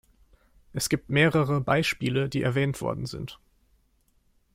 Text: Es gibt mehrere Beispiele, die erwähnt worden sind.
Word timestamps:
Es 0.73 0.89
gibt 0.89 1.11
mehrere 1.11 1.61
Beispiele, 1.61 2.27
die 2.27 2.41
erwähnt 2.41 2.81
worden 2.81 3.05
sind. 3.05 3.39